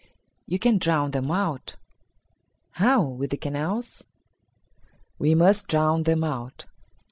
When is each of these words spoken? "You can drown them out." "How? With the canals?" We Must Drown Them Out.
"You 0.47 0.57
can 0.57 0.79
drown 0.79 1.11
them 1.11 1.29
out." 1.29 1.75
"How? 2.71 3.03
With 3.03 3.29
the 3.29 3.37
canals?" 3.37 4.01
We 5.19 5.35
Must 5.35 5.67
Drown 5.67 6.01
Them 6.01 6.23
Out. 6.23 6.65